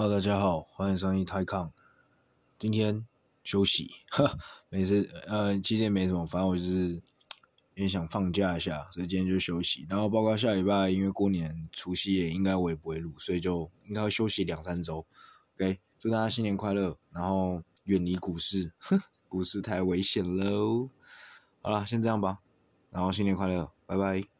[0.00, 1.72] Hello，大家好，欢迎收听泰康。
[2.56, 3.04] 今天
[3.42, 4.38] 休息，哈，
[4.70, 7.02] 没事，呃，其实也没什么，反正我就是
[7.74, 9.84] 也想放假一下，所以今天就休息。
[9.90, 15.04] 然后包括下礼拜，因为过年除夕夜，应该我也不会录，所以就应该要休息两三周。
[15.56, 20.88] OK，祝大家新年快乐，然后远离股市，哼， 股市太危险喽。
[21.60, 22.38] 好了，先这样吧，
[22.92, 24.37] 然后新年快乐，拜拜。